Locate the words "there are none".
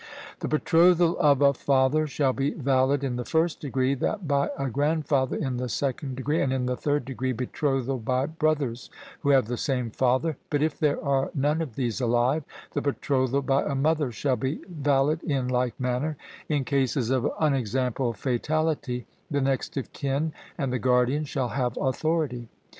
10.79-11.61